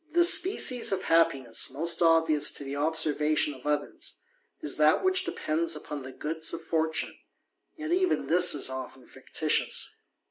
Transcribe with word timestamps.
The 0.13 0.23
species 0.23 0.91
of 0.91 1.03
happiness 1.03 1.69
most 1.69 2.01
obvious 2.01 2.49
to 2.53 2.63
the 2.63 2.73
observatio 2.73 3.59
of 3.59 3.67
others, 3.67 4.15
is 4.59 4.77
that 4.77 5.03
which 5.03 5.25
depends 5.25 5.75
upon 5.75 6.01
the 6.01 6.11
goods 6.11 6.51
of 6.55 6.63
fortune 6.63 7.15
yet 7.75 7.91
even 7.91 8.25
this 8.25 8.55
is 8.55 8.67
often 8.67 9.05
fictitious. 9.05 9.97